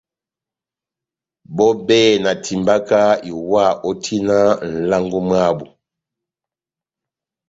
[1.55, 2.99] Bɔ́ bɛ́hɛ́pi na timbaka
[3.31, 4.37] iwa ó tina
[4.71, 5.65] nʼlango mwábu.